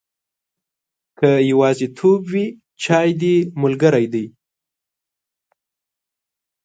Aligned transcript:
که 1.17 1.31
یوازیتوب 1.51 2.21
وي، 2.31 2.45
چای 2.83 3.09
دې 3.21 3.35
ملګری 3.61 4.05
دی. 4.13 4.25